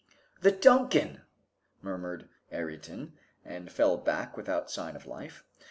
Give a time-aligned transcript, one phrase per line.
[0.41, 1.21] "The 'Duncan'!"
[1.83, 3.13] murmured Ayrton
[3.45, 5.43] and fell back without sign of life.